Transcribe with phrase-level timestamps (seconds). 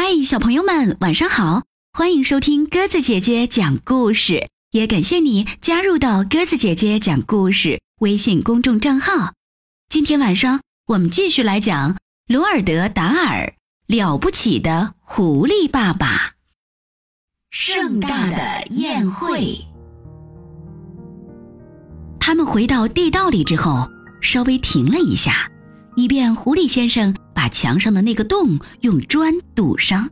[0.00, 1.64] 嗨，小朋友们，晚上好！
[1.92, 9.32] 欢迎收听鸽子姐姐讲故事，也感谢你加入到鸽子姐姐讲故事微信公众账号。
[9.88, 11.96] 今天晚上我们继续来讲
[12.28, 13.52] 罗尔德·达尔
[13.88, 16.34] 了不起的狐狸爸爸。
[17.50, 19.58] 盛大的宴会。
[22.20, 23.90] 他们回到地道里之后，
[24.20, 25.50] 稍微停了一下，
[25.98, 30.08] 以便狐狸先生把墙上的那个洞用砖堵上。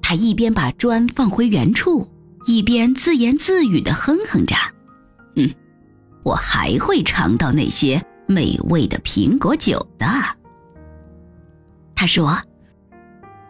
[0.00, 2.10] 他一边把砖放回原处，
[2.46, 4.56] 一边自言自语的哼哼着
[5.36, 5.46] ：“嗯，
[6.22, 10.06] 我还会尝到那些美味的苹果酒的。”
[11.94, 12.40] 他说：“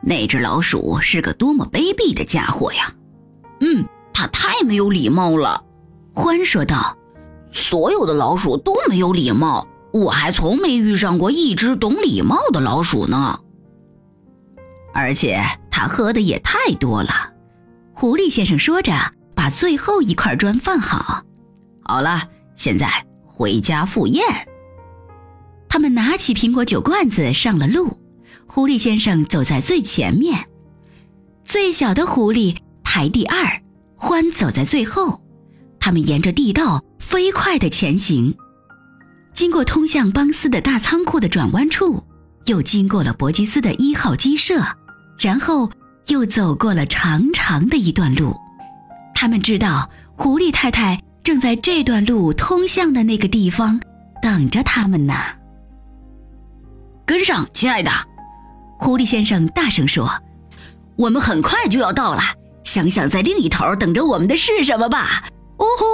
[0.03, 2.93] 那只老鼠是个多么卑鄙的家伙呀
[3.63, 5.63] ！”“嗯，它太没有礼貌了。”
[6.13, 6.99] 欢说道。
[7.53, 13.39] 所有的老鼠都没有礼貌，我还从没遇上过一只懂礼貌的老鼠呢。
[14.93, 15.41] 而且
[15.71, 17.33] 他喝的也太多了。
[17.93, 18.93] 狐狸先生说着，
[19.37, 21.23] 把最后一块砖放好。
[21.85, 24.25] 好了，现在回家赴宴。
[25.69, 28.01] 他们拿起苹果酒罐子上了路。
[28.47, 30.49] 狐狸先生走在最前面，
[31.45, 33.63] 最小的狐狸排第二，
[33.95, 35.23] 欢走在最后。
[35.79, 38.35] 他们沿着地道飞快地前行，
[39.35, 42.03] 经过通向邦斯的大仓库的转弯处，
[42.47, 44.65] 又经过了伯吉斯的一号鸡舍，
[45.19, 45.69] 然后
[46.07, 48.37] 又走过了长长的一段路。
[49.13, 53.81] 他们知道狐狸太太正在这段路通向的那个地方
[54.23, 55.15] 等着他们呢。
[57.05, 57.91] 跟上，亲爱的，
[58.79, 60.11] 狐狸先生大声说
[60.97, 62.23] ：“我们很快就要到了。
[62.63, 65.25] 想想在另一头等着我们的是什么吧。”
[65.59, 65.85] 呜呼！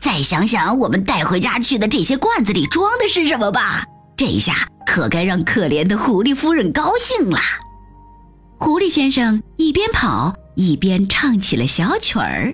[0.00, 3.84] 再想想我们带回家去的这些罐子里装的是什么吧。
[4.16, 7.38] 这下可该让可怜的狐狸夫人高兴了。
[8.58, 12.52] 狐狸先生一边跑一边唱起了小曲儿。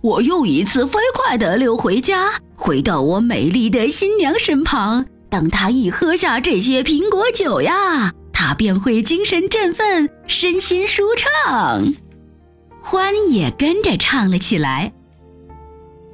[0.00, 5.04] 我又一次飞快地溜回家，回到我美丽的新娘身旁。
[5.30, 11.94] 当她一喝下这些苹果酒呀，她便会精神振奋，身心舒畅。
[12.86, 14.92] 欢也跟着唱了起来。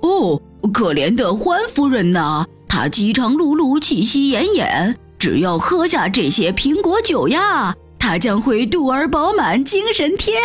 [0.03, 0.41] 哦，
[0.73, 4.95] 可怜的欢夫人呐，她饥肠辘辘，气息奄奄。
[5.19, 10.41] 只要喝下这些苹果酒呀，她将会肚儿饱满，精神天。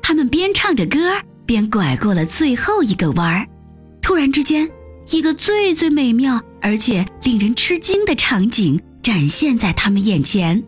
[0.00, 0.98] 他们边唱着歌，
[1.44, 3.46] 边拐过了最后一个弯儿。
[4.00, 4.68] 突然之间，
[5.10, 10.64] 一个最最美妙而且令人吃惊的场景展现在他们眼前。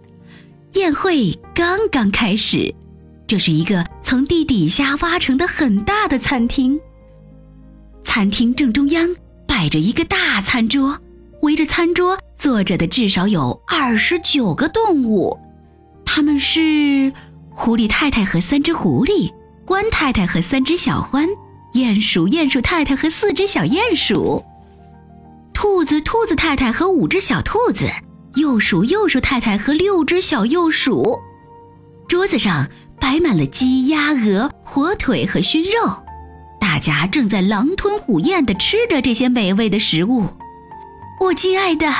[0.75, 2.73] 宴会刚刚开始。
[3.27, 6.79] 这是一个从地底下挖成的很大的餐厅。
[8.05, 9.09] 餐厅正中央
[9.47, 10.99] 摆着一个大餐桌，
[11.41, 15.37] 围着餐桌坐着的至少有二十九个动物，
[16.05, 17.13] 他们是
[17.51, 19.33] 狐狸太太和三只狐狸，
[19.67, 21.27] 獾太太和三只小獾，
[21.73, 24.45] 鼹鼠鼹鼠太太和四只小鼹鼠，
[25.55, 27.89] 兔子兔子太太和五只小兔子，
[28.35, 31.19] 鼬鼠鼬鼠太太和六只小鼬鼠。
[32.07, 32.69] 桌子上。
[33.01, 35.71] 摆满了鸡、鸭、鹅、火腿和熏肉，
[36.61, 40.29] 大家正在狼吞虎咽地吃着这些美味的食物。
[41.21, 41.93] 我亲爱的，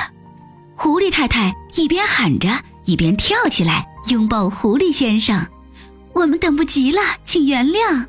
[0.75, 2.49] 狐狸太太一边喊着，
[2.85, 5.47] 一边跳起来拥抱狐狸先生。
[6.13, 8.07] 我们等不及了，请原谅。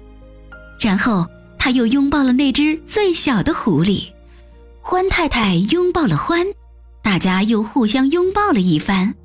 [0.80, 1.26] 然后
[1.58, 4.10] 他又拥抱了那只最小的狐狸，
[4.82, 6.46] 欢太太拥抱了欢，
[7.02, 9.16] 大家又互相拥抱了一番。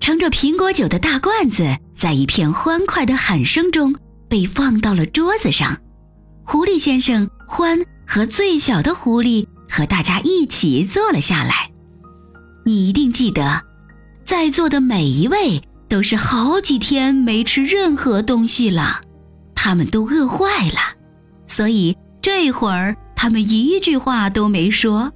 [0.00, 3.94] 盛着苹果酒的大罐子，在一片欢快的喊声中
[4.28, 5.78] 被放到了桌子上。
[6.42, 11.70] 狐狸先生欢和最小的狐狸和大家一起坐了下来。
[12.66, 13.62] 你一定记得，
[14.24, 19.00] 在座的每一位都是好几天没吃任何东西了，
[19.54, 20.80] 他们都饿坏了，
[21.46, 25.08] 所以这会儿他们一句话都没说。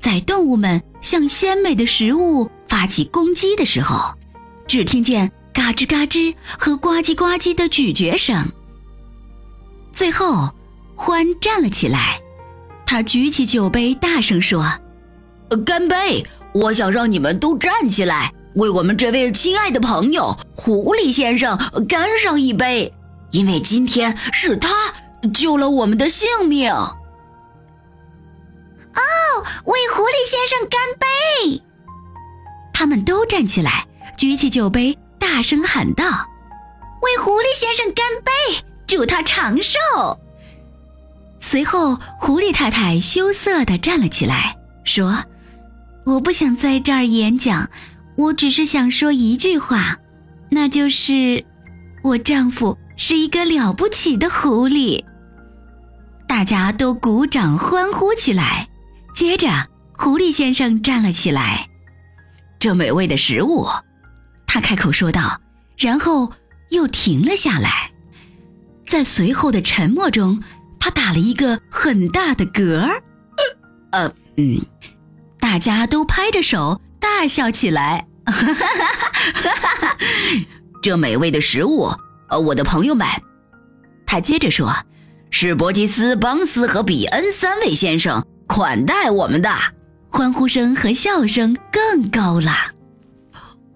[0.00, 4.14] 在动物们向鲜美的食物发起攻击的时候。
[4.66, 8.46] 只听见嘎吱嘎吱和呱唧呱唧的咀嚼声。
[9.92, 10.48] 最后，
[10.96, 12.20] 欢站了起来，
[12.86, 14.64] 他举起酒杯，大声说
[15.66, 16.24] ：“干杯！
[16.52, 21.58] 我想让你们都站起来，为我们这位亲爱的朋友狐狸先生
[21.88, 22.92] 干上一杯，
[23.30, 24.92] 因为今天是他
[25.34, 27.04] 救了我们的性命。”哦，
[29.64, 31.62] 为狐狸先生干杯！
[32.72, 33.86] 他们都站起来。
[34.16, 36.04] 举起酒杯，大声喊道
[37.02, 38.32] ：“为狐狸先生干杯，
[38.86, 39.78] 祝他长寿！”
[41.40, 45.24] 随后，狐狸太太羞涩地站了起来，说
[46.04, 47.70] ：“我不想在这儿演讲，
[48.16, 49.96] 我只是想说一句话，
[50.50, 51.44] 那就是
[52.02, 55.04] 我丈夫是一个了不起的狐狸。
[56.26, 58.68] 大家都鼓掌欢呼起来。
[59.14, 59.48] 接着，
[59.96, 61.66] 狐狸先生站了起来。
[62.58, 63.66] 这美味的食物，
[64.52, 65.40] 他开口说道，
[65.78, 66.28] 然后
[66.70, 67.88] 又停了下来。
[68.88, 70.42] 在随后的沉默中，
[70.80, 73.00] 他打了一个很大的嗝儿。
[73.92, 74.60] 呃，嗯，
[75.38, 78.04] 大家都拍着手大笑起来。
[80.82, 81.88] 这美味的食物，
[82.28, 83.06] 呃，我的朋友们，
[84.04, 84.74] 他接着说，
[85.30, 89.56] 是伯吉斯、邦斯和比恩三位先生款待我们的。
[90.08, 92.50] 欢呼声和笑声更高了。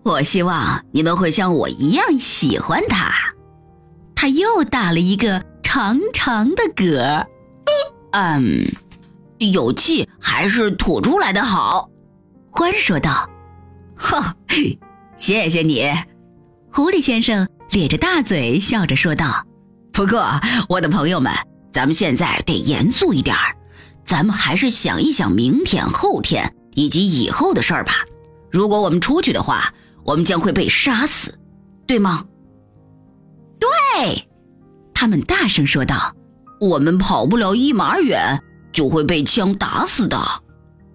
[0.04, 3.10] 我希望你们会像我一样喜欢它。
[4.14, 7.26] 他又打了一个长长的嗝。
[8.12, 8.64] 嗯，
[9.38, 11.88] 有气还是吐出来的好。
[12.50, 13.28] 欢说道。
[13.96, 14.36] 哈，
[15.16, 15.90] 谢谢你。
[16.70, 19.44] 狐狸先生咧着大嘴笑着说道。
[19.92, 21.32] 不过，我的朋友们，
[21.72, 23.56] 咱们现在得严肃一点儿。
[24.04, 27.94] 咱们还是想一想明天、后天以及以后的事儿吧。
[28.50, 29.72] 如果我们出去的话，
[30.04, 31.38] 我们将会被杀死，
[31.86, 32.24] 对吗？
[33.58, 34.28] 对，
[34.92, 36.14] 他们大声说道。
[36.60, 38.40] 我们跑不了一码远，
[38.72, 40.18] 就会被枪打死的。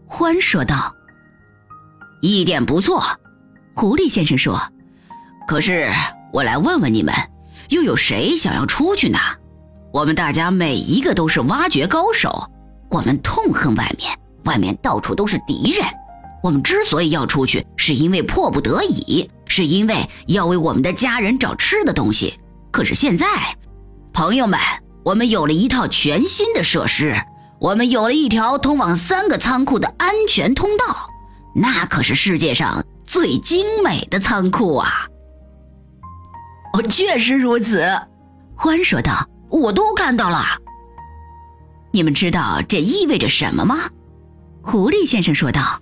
[0.08, 0.96] 欢说道。
[2.22, 3.04] 一点不错，
[3.76, 4.60] 狐狸先生说。
[5.48, 5.90] 可是
[6.32, 7.14] 我来问问你们，
[7.70, 9.20] 又有谁想要出去呢？
[9.92, 12.50] 我们大家每一个都是挖掘高手。
[12.90, 15.86] 我们痛恨外面，外面到处都是敌人。
[16.42, 22.40] 我们之所以要出去，是因为迫不得已，是因为要为我们的家人找吃的东西。
[22.72, 23.26] 可是现在，
[24.14, 24.60] 朋友们，
[25.04, 27.16] 我们有了一套全新的设施，
[27.60, 31.10] 我们有了一条通往三个仓库的安全通道，
[31.56, 35.08] 那可是世界上最精美的仓库啊！
[36.74, 37.84] 哦，确实如此，
[38.56, 40.46] 欢说道：“我都看到了。”
[41.92, 43.90] 你们知道这意味着什么吗？
[44.62, 45.82] 狐狸先生说道：“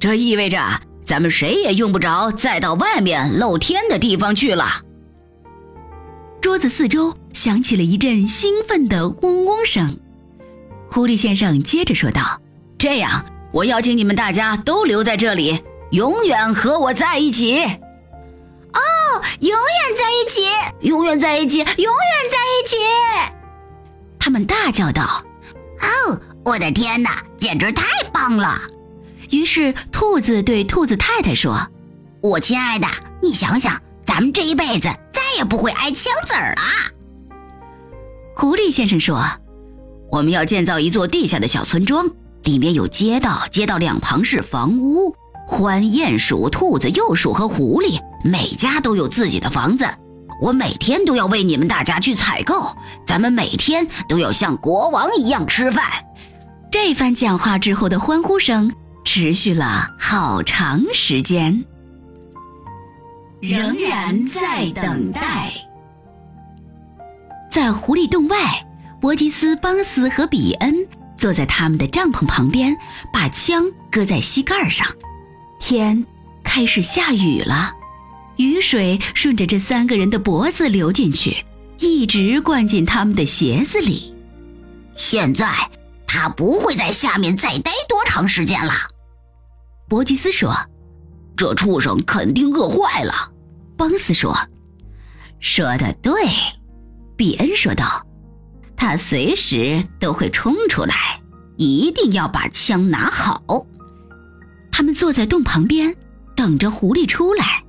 [0.00, 0.58] 这意味着
[1.04, 4.82] 咱们谁也用不着再到外面露天的地方去了。”
[6.40, 9.98] 桌子四周响起了一阵兴奋的嗡嗡声。
[10.88, 12.40] 狐狸先生接着说道
[12.78, 17.58] ：“这样，我邀请你们大家都留在这里，永远和我在一起。”
[18.72, 18.80] 哦，
[19.40, 20.42] 永远在一起，
[20.80, 22.76] 永远在一起，永远在一起。
[24.18, 25.22] 他们大叫道
[26.08, 28.58] ：“哦，我的天哪，简直太棒了！”
[29.30, 31.66] 于是兔子对兔子太太说
[32.20, 32.86] ：“我亲爱的，
[33.22, 36.62] 你想想，咱们这一辈子再也不会挨枪子儿了。”
[38.36, 39.24] 狐狸先生说
[40.10, 42.08] ：“我们要建造一座地下的小村庄，
[42.44, 45.14] 里面有街道，街道两旁是房屋。
[45.48, 49.84] 獾、鼹鼠、兔子、鼬鼠和狐狸，每家都有自己的房子。”
[50.40, 52.74] 我每天都要为你们大家去采购，
[53.06, 55.84] 咱们每天都要像国王一样吃饭。
[56.72, 58.72] 这番讲话之后的欢呼声
[59.12, 61.64] 持续了好长时间，
[63.40, 65.52] 仍然在等待。
[67.50, 68.64] 在狐狸洞外，
[69.00, 70.86] 伯吉斯、邦斯和比恩
[71.18, 72.72] 坐在他们的帐篷旁边，
[73.12, 74.86] 把枪搁在膝盖上。
[75.58, 76.06] 天
[76.44, 77.72] 开始下雨了。
[78.36, 81.44] 雨水顺着这三个人的脖子流进去，
[81.80, 84.14] 一直灌进他们的鞋子里。
[84.94, 85.52] 现在
[86.06, 88.72] 他不会在下面再待多长时间了，
[89.90, 90.54] 伯吉斯说
[91.36, 93.32] ：“这畜生肯定饿坏了。”
[93.76, 94.38] 邦斯说
[95.40, 96.12] ：“说的对。”
[97.18, 98.06] 比恩说道
[98.76, 101.20] ：“他随时都会冲出来，
[101.56, 103.66] 一定要把枪拿好。”
[104.70, 105.92] 他们坐在洞旁边，
[106.36, 107.64] 等着狐狸出来。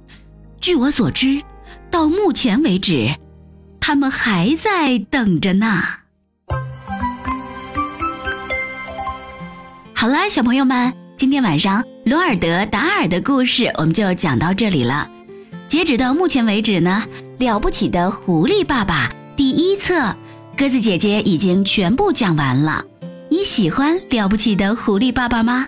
[0.61, 1.41] 据我所知，
[1.89, 3.15] 到目前为止，
[3.79, 5.81] 他们还在等着呢。
[9.95, 15.07] 好了，小朋友们，今天晚上罗尔德达尔的故事我们就讲到这里了。
[15.67, 17.03] 截止到目前为止呢，
[17.45, 20.15] 《了不起的狐狸爸爸》第一册，
[20.57, 22.83] 鸽子姐姐已经全部讲完了。
[23.29, 25.67] 你喜欢《了不起的狐狸爸爸》吗？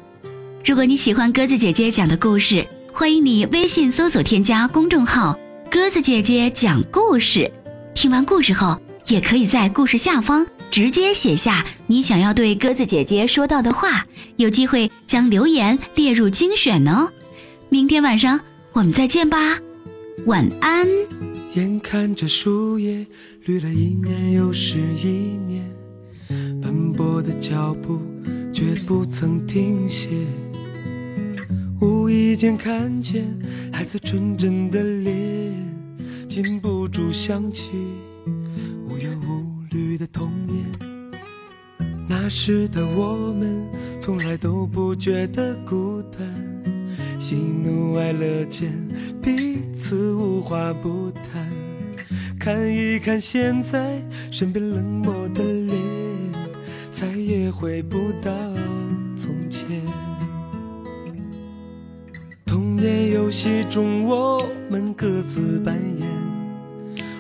[0.66, 5.38] 如果你喜欢鸽子姐姐讲的故事，欢迎你微信搜索添加公众号
[5.70, 7.48] “鸽子姐姐讲故事”。
[7.94, 17.08] 听完故事后，也可以在故事下方直接写下你想要对鸽子姐姐说到的话，有机会将留言列入精选哦。
[17.70, 18.40] 明天晚上
[18.72, 19.38] 我们再见吧，
[20.26, 20.88] 晚安。
[21.54, 23.06] 眼看着树叶
[23.46, 25.64] 绿了一年又是一年，
[26.60, 28.02] 奔波的脚步。
[28.52, 30.10] 绝不曾停歇。
[31.82, 33.24] 无意间看见
[33.72, 35.54] 孩子纯真的脸，
[36.28, 37.70] 禁不住想起
[38.88, 40.66] 无忧无虑的童年。
[42.08, 43.68] 那时的我们，
[44.00, 46.22] 从来都不觉得孤单，
[47.20, 48.72] 喜怒哀乐间
[49.22, 51.48] 彼此无话不谈。
[52.40, 55.76] 看一看现在身边冷漠的脸，
[56.94, 58.32] 再也回不到
[59.18, 59.82] 从前。
[62.46, 66.08] 童年游戏中，我们各自扮演，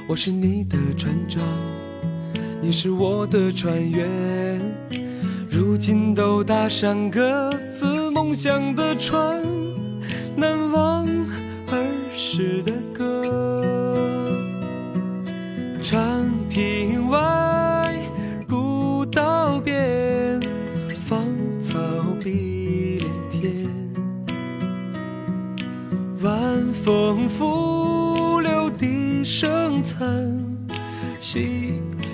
[0.07, 1.41] 我是你的船长，
[2.63, 4.09] 你是我的船员。
[5.51, 9.43] 如今都搭上各自梦想的船，
[10.33, 11.05] 难忘
[11.67, 11.77] 儿
[12.13, 14.31] 时的歌。
[15.81, 16.01] 长
[16.49, 17.93] 亭外，
[18.47, 20.39] 古道边，
[21.05, 21.21] 芳
[21.61, 21.77] 草
[22.23, 23.67] 碧连天。
[26.21, 26.33] 晚
[26.81, 30.07] 风拂柳笛声残，
[31.19, 31.73] 夕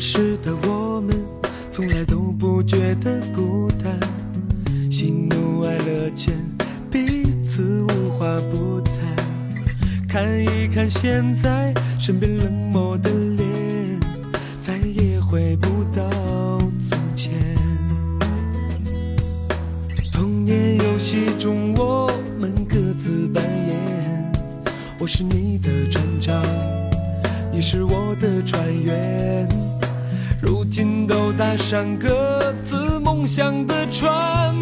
[0.00, 1.14] 时的我们，
[1.70, 4.00] 从来都不觉得孤单，
[4.90, 6.34] 喜怒哀乐间
[6.90, 8.94] 彼此无话不谈。
[10.08, 13.10] 看一看现在身边冷漠的
[31.70, 34.56] 上各自梦想的船，